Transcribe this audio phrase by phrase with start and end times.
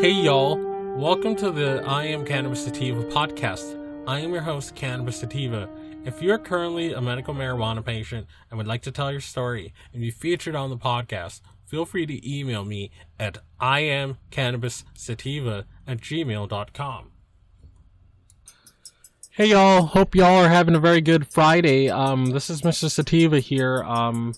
[0.00, 0.56] Hey y'all,
[0.96, 3.78] welcome to the I Am Cannabis Sativa podcast.
[4.06, 5.68] I am your host, Cannabis Sativa.
[6.06, 10.00] If you're currently a medical marijuana patient and would like to tell your story and
[10.00, 17.10] be featured on the podcast, feel free to email me at iamcannabissativa at gmail.com.
[19.32, 21.90] Hey y'all, hope y'all are having a very good Friday.
[21.90, 22.90] Um, this is Mr.
[22.90, 23.82] Sativa here.
[23.82, 24.32] Um,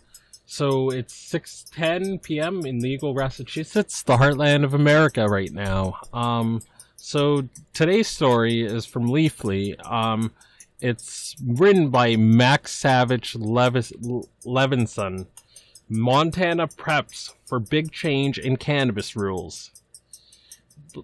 [0.52, 2.66] so it's 6:10 p.m.
[2.66, 5.98] in legal Massachusetts, the heartland of America right now.
[6.12, 6.60] Um,
[6.96, 9.74] so today's story is from Leafly.
[9.90, 10.30] Um,
[10.82, 13.92] it's written by Max Savage Levis-
[14.44, 15.26] Levenson.
[15.88, 19.70] Montana preps for big change in cannabis rules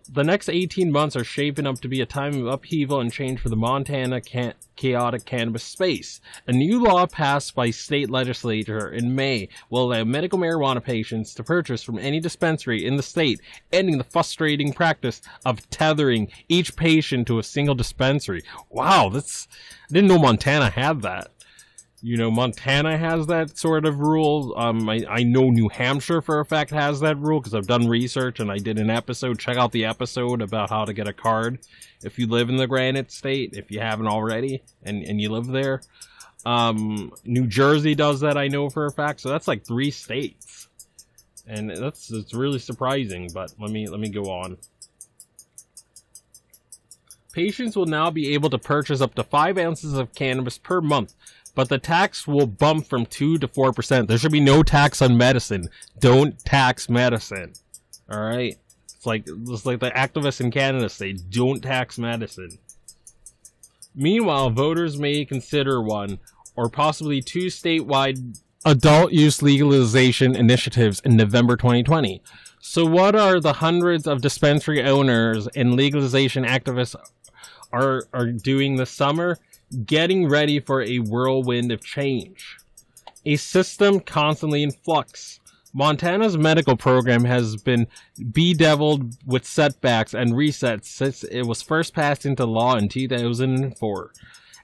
[0.08, 3.40] the next 18 months are shaping up to be a time of upheaval and change
[3.40, 6.20] for the Montana can- chaotic cannabis space.
[6.46, 11.44] A new law passed by state legislature in May will allow medical marijuana patients to
[11.44, 13.40] purchase from any dispensary in the state,
[13.72, 18.42] ending the frustrating practice of tethering each patient to a single dispensary.
[18.70, 19.48] Wow, that's
[19.90, 21.30] I didn't know Montana had that
[22.00, 24.54] you know, Montana has that sort of rule.
[24.56, 27.88] Um, I, I know New Hampshire for a fact has that rule because I've done
[27.88, 29.38] research and I did an episode.
[29.38, 31.58] Check out the episode about how to get a card
[32.02, 35.48] if you live in the Granite State, if you haven't already, and, and you live
[35.48, 35.80] there.
[36.46, 39.20] Um, New Jersey does that, I know for a fact.
[39.20, 40.68] So that's like three states,
[41.46, 43.28] and that's it's really surprising.
[43.34, 44.56] But let me let me go on.
[47.32, 51.14] Patients will now be able to purchase up to five ounces of cannabis per month
[51.58, 54.06] but the tax will bump from 2 to 4%.
[54.06, 55.68] There should be no tax on medicine.
[55.98, 57.52] Don't tax medicine.
[58.08, 58.56] All right?
[58.84, 62.58] It's like it's like the activists in Canada say, don't tax medicine.
[63.92, 66.20] Meanwhile, voters may consider one
[66.54, 72.22] or possibly two statewide adult use legalization initiatives in November 2020.
[72.60, 76.94] So what are the hundreds of dispensary owners and legalization activists
[77.72, 79.38] are are doing this summer?
[79.84, 82.58] Getting ready for a whirlwind of change.
[83.24, 85.40] A system constantly in flux.
[85.74, 87.86] Montana's medical program has been
[88.32, 94.12] bedeviled with setbacks and resets since it was first passed into law in 2004.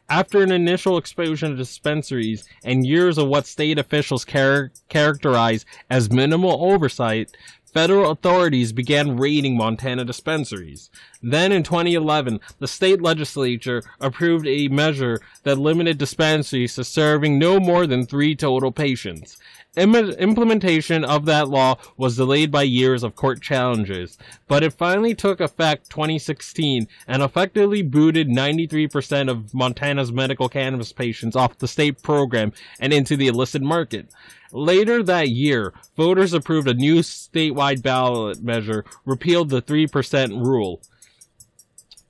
[0.08, 6.10] After an initial exposure to dispensaries and years of what state officials char- characterize as
[6.10, 7.34] minimal oversight,
[7.74, 10.90] federal authorities began raiding Montana dispensaries.
[11.20, 17.58] Then in 2011, the state legislature approved a measure that limited dispensaries to serving no
[17.58, 19.36] more than three total patients.
[19.76, 25.14] Im- implementation of that law was delayed by years of court challenges, but it finally
[25.14, 32.02] took effect 2016 and effectively booted 93% of Montana's medical cannabis patients off the state
[32.02, 34.08] program and into the illicit market.
[34.52, 40.80] Later that year, voters approved a new statewide ballot measure, repealed the 3% rule.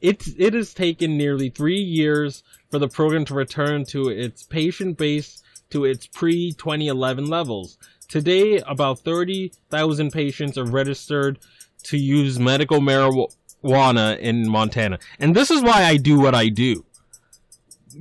[0.03, 4.99] It, it has taken nearly three years for the program to return to its patient
[4.99, 5.43] base
[5.75, 7.79] to its pre 2011 levels.
[8.07, 11.41] Today, about 30,000 patients are registered
[11.83, 15.01] to use medical marijuana in Montana.
[15.19, 16.85] And this is why I do what I do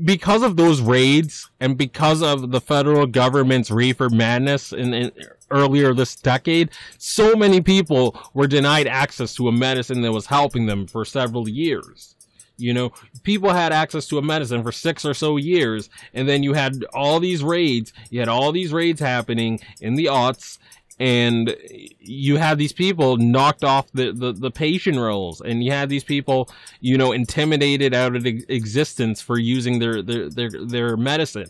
[0.05, 5.11] because of those raids and because of the federal government's reefer madness in, in,
[5.51, 10.65] earlier this decade, so many people were denied access to a medicine that was helping
[10.65, 12.15] them for several years.
[12.57, 12.91] You know,
[13.23, 16.83] people had access to a medicine for six or so years, and then you had
[16.93, 17.93] all these raids.
[18.09, 20.59] You had all these raids happening in the aughts,
[20.99, 21.55] and
[21.99, 26.03] you had these people knocked off the, the, the patient rolls and you had these
[26.03, 26.49] people
[26.81, 31.49] you know intimidated out of existence for using their their their, their medicine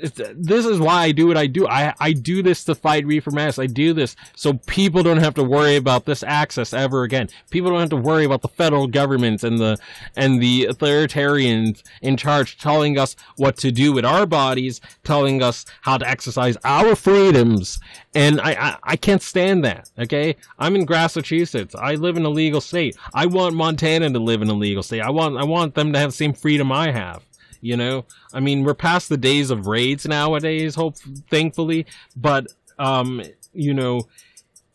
[0.00, 1.66] this is why I do what I do.
[1.66, 3.58] I, I do this to fight reefer madness.
[3.58, 7.28] I do this so people don't have to worry about this access ever again.
[7.50, 9.78] People don't have to worry about the federal governments and the
[10.16, 15.64] and the authoritarians in charge telling us what to do with our bodies, telling us
[15.82, 17.78] how to exercise our freedoms.
[18.14, 19.90] And I, I, I can't stand that.
[19.98, 21.74] Okay, I'm in Massachusetts.
[21.74, 22.96] I live in a legal state.
[23.14, 25.00] I want Montana to live in a legal state.
[25.00, 27.27] I want I want them to have the same freedom I have.
[27.60, 30.96] You know, I mean, we're past the days of raids nowadays, hope
[31.30, 32.46] thankfully, but
[32.78, 33.22] um,
[33.52, 34.08] you know,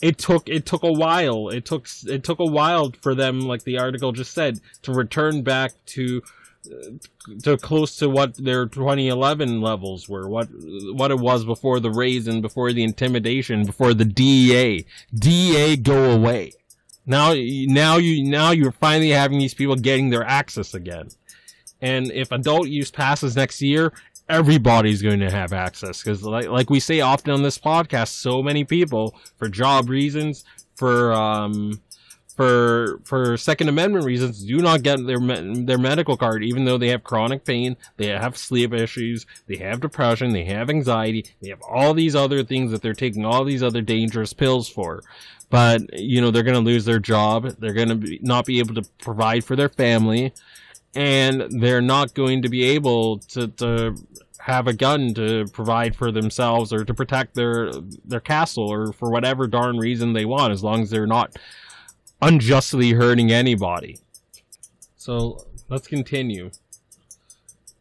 [0.01, 1.50] it took it took a while.
[1.50, 5.44] It took it took a while for them, like the article just said, to return
[5.44, 6.21] back to
[6.65, 6.89] uh,
[7.44, 10.50] to close to what their 2011 levels were, what
[10.91, 14.85] what it was before the raids and before the intimidation, before the DEA.
[15.13, 16.51] DEA go away.
[17.06, 21.09] Now, now you now you're finally having these people getting their access again.
[21.83, 23.91] And if adult use passes next year,
[24.30, 28.41] everybody's going to have access because, like, like we say often on this podcast, so
[28.41, 30.45] many people, for job reasons,
[30.75, 31.81] for um,
[32.38, 36.88] for for Second Amendment reasons do not get their their medical card, even though they
[36.88, 41.62] have chronic pain, they have sleep issues, they have depression, they have anxiety, they have
[41.62, 45.03] all these other things that they're taking all these other dangerous pills for.
[45.50, 48.75] But you know they're going to lose their job, they're going to not be able
[48.75, 50.33] to provide for their family,
[50.95, 53.95] and they're not going to be able to, to
[54.40, 57.72] have a gun to provide for themselves or to protect their
[58.06, 61.36] their castle or for whatever darn reason they want, as long as they're not
[62.22, 63.98] unjustly hurting anybody.
[64.98, 66.51] So let's continue.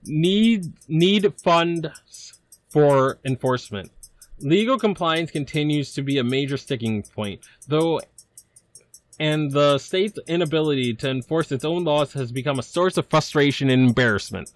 [0.05, 2.39] Need need funds
[2.71, 3.91] for enforcement.
[4.39, 8.01] Legal compliance continues to be a major sticking point, though
[9.21, 13.71] and the state's inability to enforce its own laws has become a source of frustration
[13.71, 14.53] and embarrassment.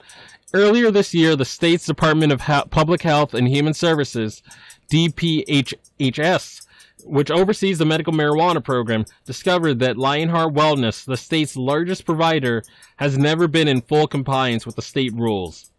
[0.54, 4.42] Earlier this year, the state's Department of Public Health and Human Services,
[4.90, 6.66] DPHHS,
[7.04, 12.62] which oversees the medical marijuana program, discovered that Lionheart Wellness, the state's largest provider,
[12.96, 15.70] has never been in full compliance with the state rules.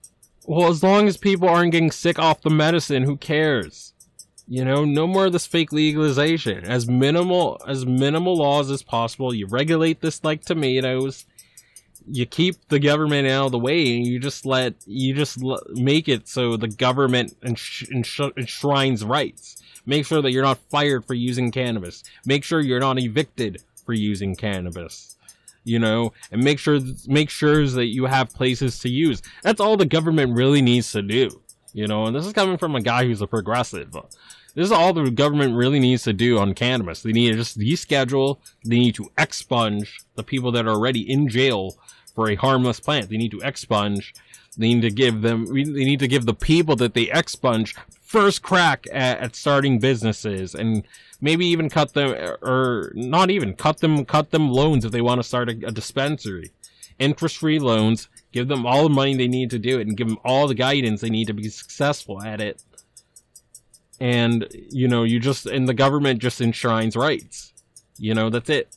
[0.46, 3.94] Well, as long as people aren't getting sick off the medicine, who cares?
[4.50, 6.64] You know, no more of this fake legalization.
[6.64, 9.34] As minimal as minimal laws as possible.
[9.34, 11.26] You regulate this like tomatoes.
[12.10, 15.62] You keep the government out of the way, and you just let you just l-
[15.72, 19.62] make it so the government ensh- ensh- enshrines rights.
[19.86, 22.04] Make sure that you're not fired for using cannabis.
[22.26, 25.18] Make sure you're not evicted for using cannabis.
[25.66, 29.22] You know, and make sure make sure that you have places to use.
[29.44, 31.42] That's all the government really needs to do.
[31.74, 33.94] You know, and this is coming from a guy who's a progressive.
[34.58, 37.04] This is all the government really needs to do on cannabis.
[37.04, 38.40] They need to just deschedule.
[38.66, 41.78] They need to expunge the people that are already in jail
[42.16, 43.12] for a harmless plant.
[43.12, 44.16] They need to expunge.
[44.58, 45.46] They need to give them.
[45.46, 50.56] They need to give the people that they expunge first crack at, at starting businesses
[50.56, 50.88] and
[51.22, 52.10] maybe even cut them
[52.42, 55.72] or not even cut them cut them loans if they want to start a, a
[55.72, 56.50] dispensary
[56.98, 60.08] interest free loans give them all the money they need to do it and give
[60.08, 62.64] them all the guidance they need to be successful at it
[64.00, 67.54] and you know you just and the government just enshrines rights
[67.98, 68.76] you know that's it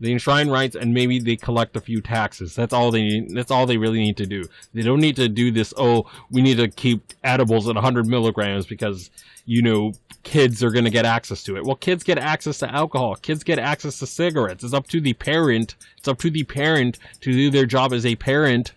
[0.00, 2.54] they enshrine rights and maybe they collect a few taxes.
[2.54, 3.34] That's all they need.
[3.34, 4.44] That's all they really need to do.
[4.72, 5.72] They don't need to do this.
[5.76, 9.10] Oh, we need to keep edibles at 100 milligrams because
[9.46, 9.92] you know
[10.24, 11.64] kids are going to get access to it.
[11.64, 13.14] Well, kids get access to alcohol.
[13.14, 14.64] Kids get access to cigarettes.
[14.64, 15.76] It's up to the parent.
[15.98, 18.72] It's up to the parent to do their job as a parent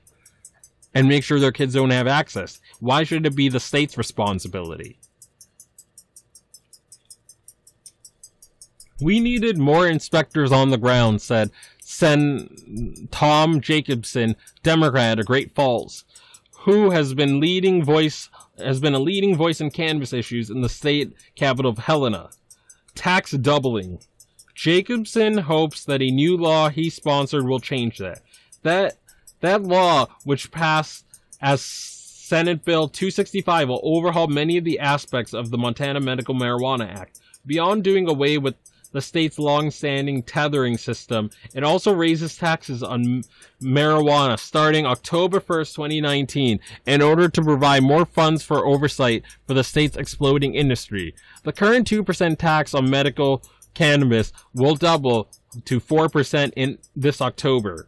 [0.94, 2.60] and make sure their kids don't have access.
[2.80, 4.98] Why should it be the state's responsibility?
[9.00, 11.52] We needed more inspectors on the ground, said
[11.82, 16.04] Sen Tom Jacobson, Democrat of Great Falls,
[16.60, 20.70] who has been leading voice has been a leading voice in cannabis issues in the
[20.70, 22.30] state capital of Helena.
[22.96, 24.00] Tax doubling.
[24.56, 28.22] Jacobson hopes that a new law he sponsored will change that.
[28.64, 28.98] That
[29.42, 31.06] that law, which passed
[31.40, 36.92] as Senate Bill 265, will overhaul many of the aspects of the Montana Medical Marijuana
[36.92, 37.20] Act.
[37.46, 38.56] Beyond doing away with
[38.98, 41.30] the state's long-standing tethering system.
[41.54, 43.24] It also raises taxes on
[43.62, 49.64] marijuana starting October 1st, 2019 in order to provide more funds for oversight for the
[49.64, 51.14] state's exploding industry.
[51.44, 53.44] The current 2% tax on medical
[53.76, 55.30] cannabis will double
[55.66, 57.88] to 4% in this October.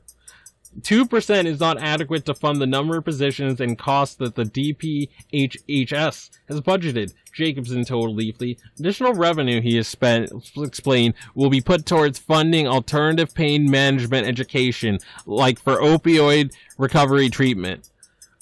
[0.81, 6.29] 2% is not adequate to fund the number of positions and costs that the DPHHS
[6.47, 8.57] has budgeted, Jacobson told Leafly.
[8.79, 14.99] Additional revenue, he has spent, explained, will be put towards funding alternative pain management education,
[15.25, 17.89] like for opioid recovery treatment.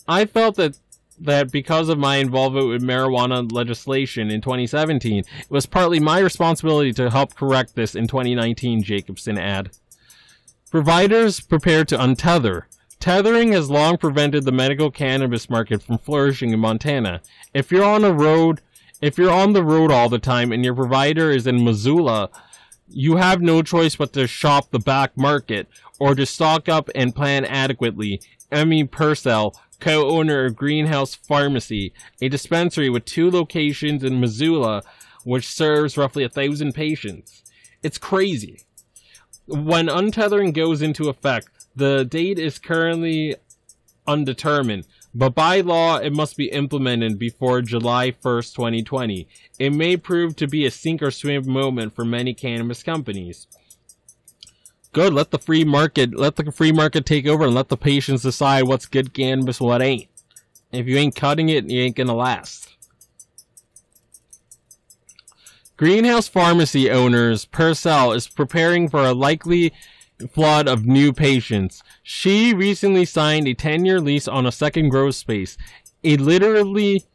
[0.07, 0.77] I felt that
[1.19, 6.93] that because of my involvement with marijuana legislation in 2017, it was partly my responsibility
[6.93, 9.75] to help correct this in 2019, Jacobson added.
[10.77, 12.65] Providers prepare to untether.
[12.99, 17.23] Tethering has long prevented the medical cannabis market from flourishing in Montana.
[17.51, 18.61] If you're on a road,
[19.01, 22.29] if you're on the road all the time and your provider is in Missoula,
[22.87, 25.67] you have no choice but to shop the back market
[25.97, 28.21] or to stock up and plan adequately.
[28.51, 31.91] Emmy Purcell, co-owner of Greenhouse Pharmacy,
[32.21, 34.83] a dispensary with two locations in Missoula,
[35.23, 37.41] which serves roughly a thousand patients.
[37.81, 38.66] It's crazy
[39.47, 43.35] when untethering goes into effect, the date is currently
[44.05, 49.27] undetermined, but by law it must be implemented before July 1st, 2020.
[49.59, 53.47] It may prove to be a sink or swim moment for many cannabis companies.
[54.93, 58.23] Good, let the free market let the free market take over and let the patients
[58.23, 60.07] decide what's good cannabis, what ain't.
[60.71, 62.66] If you ain't cutting it, you ain't gonna last.
[65.77, 69.71] Greenhouse pharmacy owners Purcell is preparing for a likely
[70.33, 71.83] flood of new patients.
[72.01, 75.55] She recently signed a 10 year lease on a second grow space,
[76.03, 77.05] a literally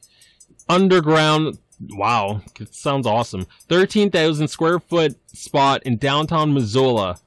[0.68, 1.58] underground
[1.90, 3.48] wow, it sounds awesome.
[3.68, 7.18] 13,000 square foot spot in downtown Missoula,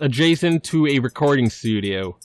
[0.00, 2.18] adjacent to a recording studio.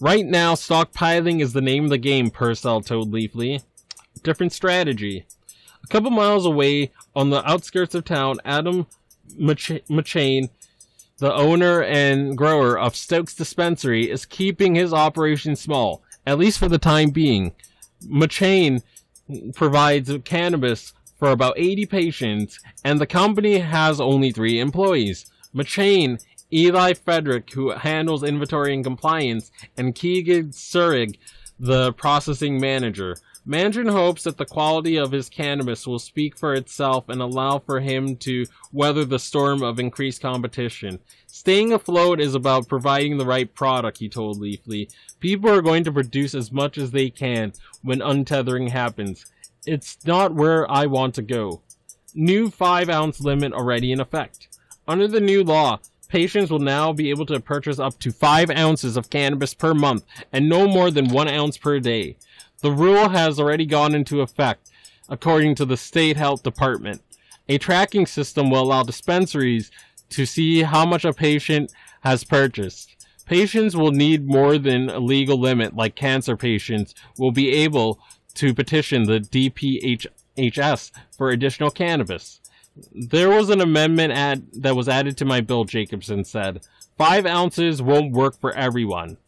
[0.00, 3.62] Right now, stockpiling is the name of the game, Purcell told Leafly.
[4.24, 5.26] Different strategy.
[5.86, 8.88] A couple miles away, on the outskirts of town, Adam
[9.38, 10.48] McChain,
[11.18, 16.68] the owner and grower of Stokes Dispensary, is keeping his operation small, at least for
[16.68, 17.52] the time being.
[18.04, 18.82] McChain
[19.54, 25.26] provides cannabis for about 80 patients, and the company has only three employees.
[25.54, 26.20] McChain,
[26.52, 31.16] Eli Frederick, who handles inventory and compliance, and Keegan Surig,
[31.60, 33.16] the processing manager.
[33.48, 37.78] Mandarin hopes that the quality of his cannabis will speak for itself and allow for
[37.78, 40.98] him to weather the storm of increased competition.
[41.28, 44.92] Staying afloat is about providing the right product, he told Leafly.
[45.20, 49.24] People are going to produce as much as they can when untethering happens.
[49.64, 51.62] It's not where I want to go.
[52.16, 54.48] New 5 ounce limit already in effect.
[54.88, 58.96] Under the new law, patients will now be able to purchase up to 5 ounces
[58.96, 62.16] of cannabis per month and no more than 1 ounce per day.
[62.66, 64.72] The rule has already gone into effect,
[65.08, 67.00] according to the state health department.
[67.48, 69.70] A tracking system will allow dispensaries
[70.10, 73.06] to see how much a patient has purchased.
[73.24, 78.00] Patients will need more than a legal limit, like cancer patients will be able
[78.34, 82.40] to petition the DPHS for additional cannabis.
[82.92, 86.66] There was an amendment ad that was added to my bill, Jacobson said.
[86.98, 89.18] Five ounces won't work for everyone.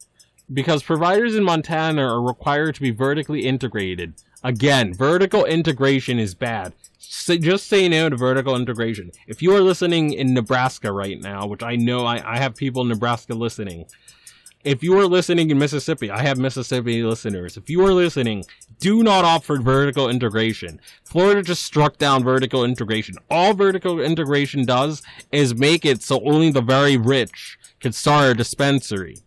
[0.51, 4.13] Because providers in Montana are required to be vertically integrated.
[4.43, 6.73] Again, vertical integration is bad.
[6.97, 9.11] So just say no to vertical integration.
[9.27, 12.81] If you are listening in Nebraska right now, which I know I, I have people
[12.81, 13.85] in Nebraska listening,
[14.63, 17.55] if you are listening in Mississippi, I have Mississippi listeners.
[17.55, 18.43] If you are listening,
[18.79, 20.81] do not opt for vertical integration.
[21.05, 23.15] Florida just struck down vertical integration.
[23.29, 25.01] All vertical integration does
[25.31, 29.17] is make it so only the very rich can start a dispensary.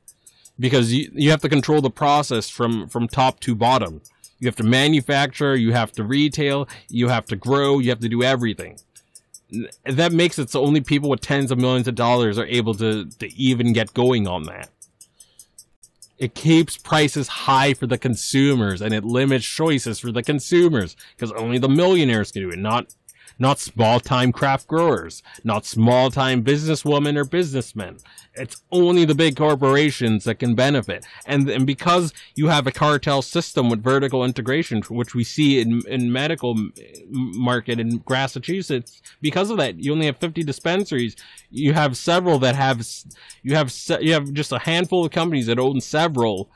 [0.58, 4.02] Because you, you have to control the process from, from top to bottom.
[4.38, 8.08] You have to manufacture, you have to retail, you have to grow, you have to
[8.08, 8.78] do everything.
[9.84, 13.04] That makes it so only people with tens of millions of dollars are able to,
[13.04, 14.68] to even get going on that.
[16.18, 21.32] It keeps prices high for the consumers and it limits choices for the consumers because
[21.32, 22.94] only the millionaires can do it, not
[23.42, 27.98] not small time craft growers, not small time businesswomen or businessmen.
[28.34, 31.04] It's only the big corporations that can benefit.
[31.26, 35.82] And, and because you have a cartel system with vertical integration, which we see in,
[35.88, 36.56] in medical
[37.10, 41.16] market in Massachusetts, because of that, you only have 50 dispensaries.
[41.50, 42.86] You have several that have,
[43.42, 46.48] you have, you have just a handful of companies that own several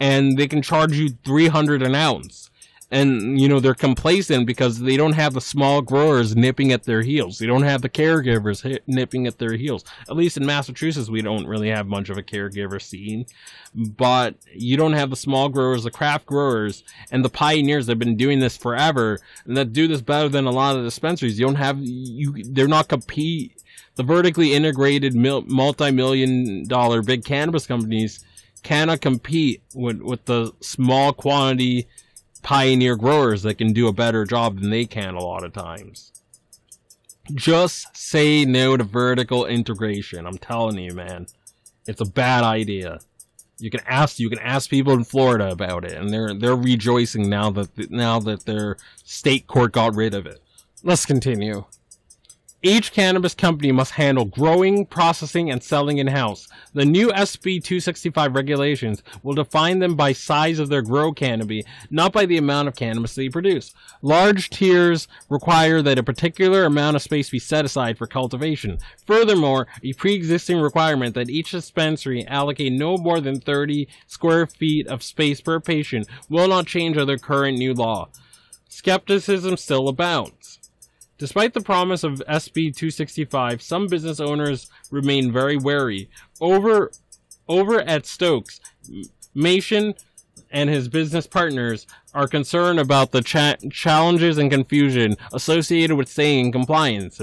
[0.00, 2.50] and they can charge you 300 an ounce
[2.90, 7.02] and you know they're complacent because they don't have the small growers nipping at their
[7.02, 7.38] heels.
[7.38, 9.84] They don't have the caregivers hit, nipping at their heels.
[10.08, 13.26] At least in Massachusetts, we don't really have much of a caregiver scene.
[13.74, 16.82] But you don't have the small growers, the craft growers,
[17.12, 20.46] and the pioneers that have been doing this forever and that do this better than
[20.46, 21.38] a lot of dispensaries.
[21.38, 22.42] You don't have you.
[22.44, 23.62] They're not compete.
[23.94, 28.24] The vertically integrated multi-million dollar big cannabis companies
[28.62, 31.86] cannot compete with with the small quantity
[32.42, 36.12] pioneer growers that can do a better job than they can a lot of times.
[37.34, 40.26] Just say no to vertical integration.
[40.26, 41.26] I'm telling you, man.
[41.86, 43.00] It's a bad idea.
[43.58, 47.28] You can ask you can ask people in Florida about it, and they're they're rejoicing
[47.28, 50.42] now that now that their state court got rid of it.
[50.82, 51.64] Let's continue.
[52.62, 56.46] Each cannabis company must handle growing, processing, and selling in-house.
[56.74, 62.12] The new SB 265 regulations will define them by size of their grow canopy, not
[62.12, 63.72] by the amount of cannabis they produce.
[64.02, 68.78] Large tiers require that a particular amount of space be set aside for cultivation.
[69.06, 75.02] Furthermore, a pre-existing requirement that each dispensary allocate no more than 30 square feet of
[75.02, 78.10] space per patient will not change under current new law.
[78.68, 80.49] Skepticism still abounds.
[81.20, 86.08] Despite the promise of SB 265, some business owners remain very wary.
[86.40, 86.90] Over,
[87.46, 88.58] over at Stokes,
[89.34, 89.92] Mason
[90.50, 96.46] and his business partners are concerned about the cha- challenges and confusion associated with staying
[96.46, 97.20] in compliance.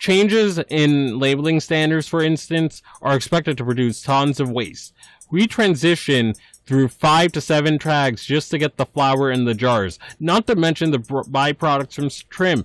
[0.00, 4.94] Changes in labeling standards, for instance, are expected to produce tons of waste.
[5.30, 6.34] We transition
[6.68, 9.98] through five to seven tracks just to get the flour in the jars.
[10.20, 12.62] Not to mention the byproducts from trim.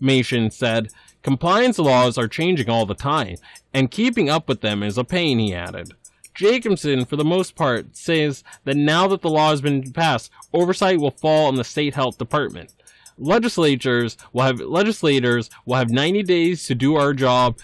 [0.00, 0.88] Machen said,
[1.22, 3.36] compliance laws are changing all the time,
[3.72, 5.94] and keeping up with them is a pain, he added.
[6.34, 10.98] Jacobson, for the most part, says that now that the law has been passed, oversight
[10.98, 12.72] will fall on the state health department.
[13.16, 17.58] Legislatures will have legislators will have 90 days to do our job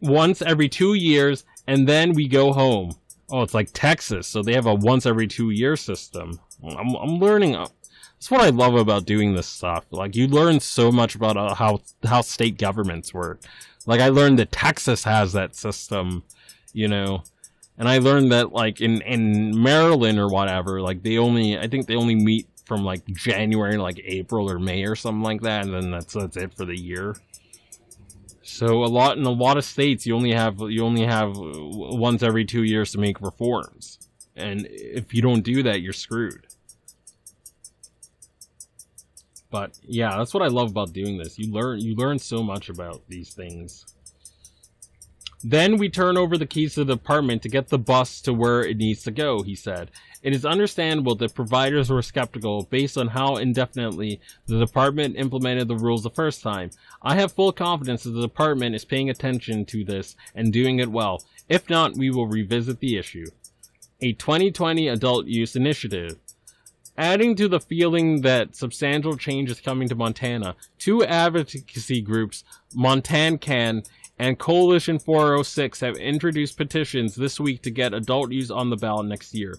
[0.00, 2.92] once every two years, and then we go home.
[3.30, 6.38] Oh, it's like Texas, so they have a once every two year system.
[6.64, 7.52] I'm, I'm learning.
[7.52, 9.84] That's what I love about doing this stuff.
[9.90, 13.42] Like you learn so much about uh, how how state governments work.
[13.84, 16.22] Like I learned that Texas has that system,
[16.72, 17.22] you know,
[17.78, 21.86] and I learned that like in in Maryland or whatever, like they only I think
[21.86, 25.74] they only meet from like January like April or May or something like that, and
[25.74, 27.16] then that's that's it for the year.
[28.46, 32.22] So a lot in a lot of states, you only have you only have once
[32.22, 33.98] every two years to make reforms,
[34.36, 36.46] and if you don't do that, you're screwed.
[39.50, 41.38] But yeah, that's what I love about doing this.
[41.38, 43.84] You learn you learn so much about these things.
[45.44, 48.62] Then we turn over the keys to the department to get the bus to where
[48.62, 49.90] it needs to go, he said.
[50.22, 55.76] It is understandable that providers were skeptical based on how indefinitely the department implemented the
[55.76, 56.70] rules the first time.
[57.02, 60.90] I have full confidence that the department is paying attention to this and doing it
[60.90, 61.22] well.
[61.48, 63.26] If not, we will revisit the issue.
[64.00, 66.16] A 2020 adult use initiative.
[66.98, 72.42] Adding to the feeling that substantial change is coming to Montana, two advocacy groups,
[72.74, 73.86] MontanCan
[74.18, 79.06] and Coalition 406, have introduced petitions this week to get adult use on the ballot
[79.06, 79.58] next year.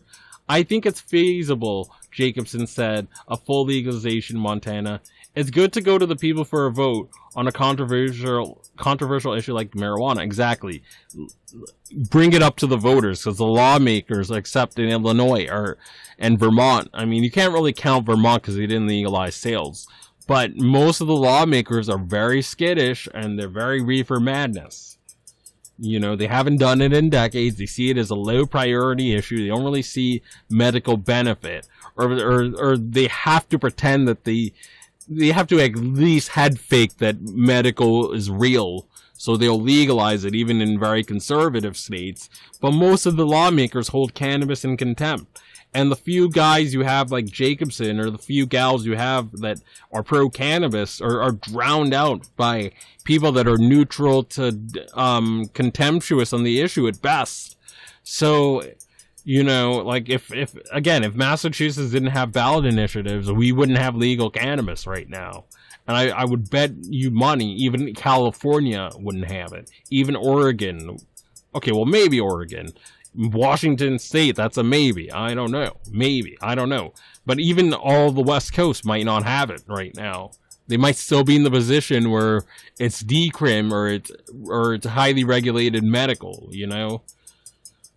[0.50, 5.02] I think it's feasible, Jacobson said, a full legalization Montana.
[5.36, 9.54] It's good to go to the people for a vote on a controversial controversial issue
[9.54, 10.24] like marijuana.
[10.24, 10.84] Exactly.
[12.10, 15.78] Bring it up to the voters because the lawmakers, except in Illinois or
[16.18, 19.88] and Vermont, I mean, you can't really count Vermont because they didn't legalize sales.
[20.28, 24.98] But most of the lawmakers are very skittish and they're very reefer madness.
[25.80, 27.58] You know, they haven't done it in decades.
[27.58, 29.38] They see it as a low priority issue.
[29.38, 34.54] They don't really see medical benefit, or or or they have to pretend that they
[35.08, 38.88] they have to at least head fake that medical is real.
[39.14, 42.30] So they'll legalize it even in very conservative states.
[42.60, 45.40] But most of the lawmakers hold cannabis in contempt
[45.74, 49.62] and the few guys you have like Jacobson or the few gals you have that
[49.92, 52.72] are pro cannabis are, are drowned out by
[53.04, 54.58] people that are neutral to
[54.94, 57.58] um, contemptuous on the issue at best.
[58.04, 58.64] So,
[59.24, 63.96] you know, like if if again, if Massachusetts didn't have ballot initiatives, we wouldn't have
[63.96, 65.46] legal cannabis right now.
[65.88, 69.72] And I, I would bet you money, even California wouldn't have it.
[69.90, 70.98] Even Oregon.
[71.56, 72.74] Okay, well, maybe Oregon.
[73.18, 75.12] Washington State, that's a maybe.
[75.12, 75.78] I don't know.
[75.92, 76.38] Maybe.
[76.42, 76.94] I don't know.
[77.26, 80.32] But even all the West Coast might not have it right now.
[80.68, 82.44] They might still be in the position where
[82.78, 84.12] it's decrim or it's
[84.46, 87.02] or it's highly regulated medical, you know.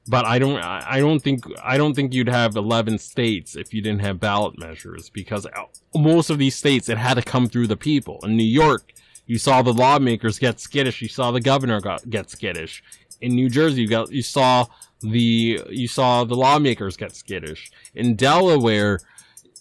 [0.09, 3.83] But I don't I don't think I don't think you'd have 11 states if you
[3.83, 7.66] didn't have ballot measures because uh, most of these states it had to come through
[7.66, 8.20] the people.
[8.22, 8.92] In New York,
[9.26, 12.83] you saw the lawmakers get skittish, you saw the governor got, get skittish.
[13.20, 14.66] In New Jersey, you got you saw
[15.01, 17.71] the you saw the lawmakers get skittish.
[17.95, 19.01] In Delaware,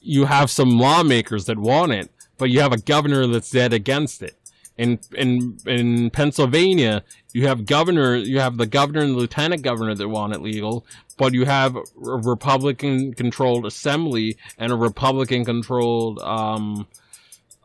[0.02, 4.22] you have some lawmakers that want it, but you have a governor that's dead against
[4.22, 4.36] it.
[4.78, 9.96] In in in Pennsylvania, you have governor you have the governor and the lieutenant governor
[9.96, 10.86] that want it legal,
[11.18, 16.88] but you have a Republican controlled assembly and a Republican controlled um,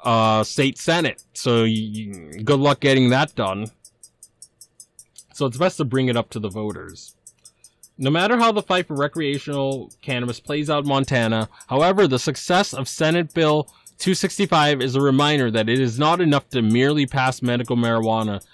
[0.03, 1.23] uh, state senate.
[1.35, 3.71] So you, good luck getting that done.
[5.35, 7.17] So it's best to bring it up to the voters.
[7.96, 12.74] No matter how the fight for recreational cannabis plays out in Montana, however, the success
[12.74, 17.40] of Senate Bill 265 is a reminder that it is not enough to merely pass
[17.40, 18.44] medical marijuana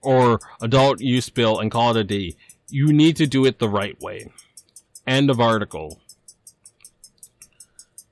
[0.00, 2.36] or adult use bill and call it a day.
[2.68, 4.30] You need to do it the right way.
[5.06, 6.00] End of article.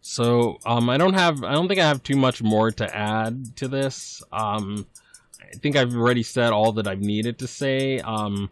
[0.00, 3.56] So, um, I don't have, I don't think I have too much more to add
[3.56, 4.22] to this.
[4.32, 4.86] Um,
[5.40, 8.00] I think I've already said all that I've needed to say.
[8.00, 8.50] Um,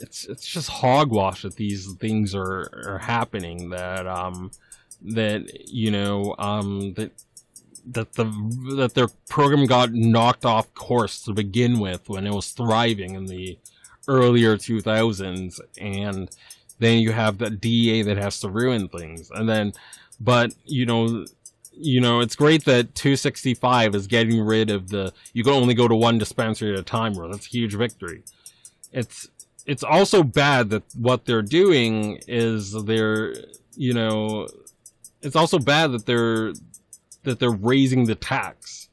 [0.00, 4.50] it's it's just hogwash that these things are are happening that um
[5.02, 7.12] that you know um that
[7.86, 8.24] that the
[8.76, 13.26] that their program got knocked off course to begin with when it was thriving in
[13.26, 13.58] the
[14.06, 16.30] earlier 2000s and
[16.78, 19.30] then you have the DEA that has to ruin things.
[19.30, 19.72] And then
[20.20, 21.24] but you know
[21.72, 25.86] you know it's great that 265 is getting rid of the you can only go
[25.86, 28.22] to one dispensary at a time where that's a huge victory.
[28.92, 29.28] It's
[29.68, 33.34] it's also bad that what they're doing is they're
[33.76, 34.48] you know
[35.20, 36.54] it's also bad that they're
[37.24, 38.88] that they're raising the tax.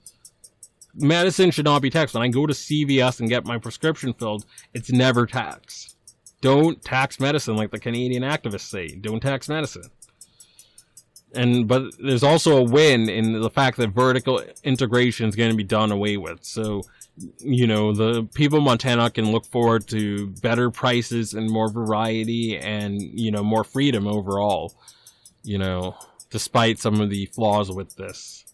[0.93, 2.13] Medicine should not be taxed.
[2.13, 5.95] When I go to CVS and get my prescription filled, it's never taxed.
[6.41, 8.89] Don't tax medicine like the Canadian activists say.
[8.89, 9.89] Don't tax medicine.
[11.35, 15.57] And but there's also a win in the fact that vertical integration is going to
[15.57, 16.43] be done away with.
[16.43, 16.83] So
[17.39, 22.57] you know, the people of Montana can look forward to better prices and more variety
[22.57, 24.73] and, you know, more freedom overall,
[25.43, 25.95] you know,
[26.29, 28.45] despite some of the flaws with this.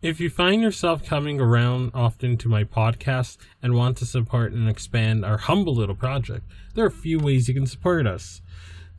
[0.00, 4.68] If you find yourself coming around often to my podcast and want to support and
[4.68, 8.40] expand our humble little project, there are a few ways you can support us.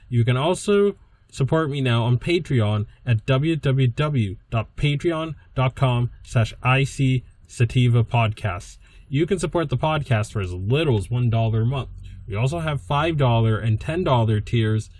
[0.08, 0.96] You can also
[1.30, 8.78] support me now on Patreon at www.patreon.com slash IC Sativa Podcast.
[9.08, 11.90] You can support the podcast for as little as $1 a month.
[12.26, 14.90] We also have $5 and $10 tiers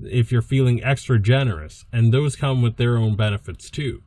[0.00, 4.02] if you're feeling extra generous, and those come with their own benefits too.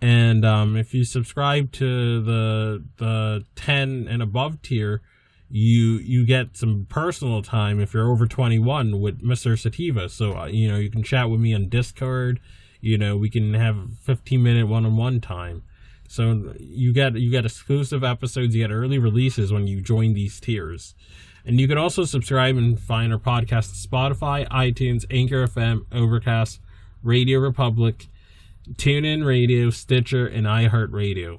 [0.00, 5.02] And um, if you subscribe to the the 10 and above tier,
[5.48, 9.58] you you get some personal time if you're over 21 with Mr.
[9.58, 10.08] Sativa.
[10.08, 12.40] So uh, you know you can chat with me on Discord.
[12.80, 15.62] You know we can have 15 minute one on one time.
[16.08, 18.54] So you get you get exclusive episodes.
[18.54, 20.94] You get early releases when you join these tiers.
[21.44, 26.60] And you can also subscribe and find our podcast Spotify, iTunes, Anchor FM, Overcast,
[27.04, 28.08] Radio Republic,
[28.72, 31.38] TuneIn Radio, Stitcher, and iHeartRadio